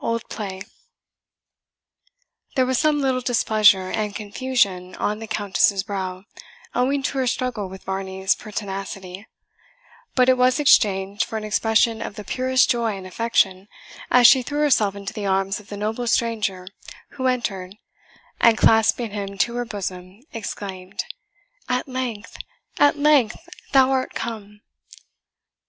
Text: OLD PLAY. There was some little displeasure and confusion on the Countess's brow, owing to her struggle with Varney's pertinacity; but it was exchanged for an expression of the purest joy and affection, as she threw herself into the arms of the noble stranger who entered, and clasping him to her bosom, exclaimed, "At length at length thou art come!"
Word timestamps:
OLD 0.00 0.28
PLAY. 0.28 0.62
There 2.56 2.66
was 2.66 2.76
some 2.76 2.98
little 3.00 3.20
displeasure 3.20 3.88
and 3.88 4.16
confusion 4.16 4.96
on 4.96 5.20
the 5.20 5.28
Countess's 5.28 5.84
brow, 5.84 6.24
owing 6.74 7.04
to 7.04 7.18
her 7.18 7.28
struggle 7.28 7.68
with 7.68 7.84
Varney's 7.84 8.34
pertinacity; 8.34 9.28
but 10.16 10.28
it 10.28 10.36
was 10.36 10.58
exchanged 10.58 11.24
for 11.24 11.36
an 11.36 11.44
expression 11.44 12.02
of 12.02 12.16
the 12.16 12.24
purest 12.24 12.68
joy 12.68 12.96
and 12.96 13.06
affection, 13.06 13.68
as 14.10 14.26
she 14.26 14.42
threw 14.42 14.58
herself 14.62 14.96
into 14.96 15.12
the 15.12 15.26
arms 15.26 15.60
of 15.60 15.68
the 15.68 15.76
noble 15.76 16.08
stranger 16.08 16.66
who 17.10 17.28
entered, 17.28 17.76
and 18.40 18.58
clasping 18.58 19.12
him 19.12 19.38
to 19.38 19.54
her 19.54 19.64
bosom, 19.64 20.18
exclaimed, 20.32 20.98
"At 21.68 21.86
length 21.86 22.36
at 22.80 22.98
length 22.98 23.36
thou 23.70 23.92
art 23.92 24.14
come!" 24.14 24.62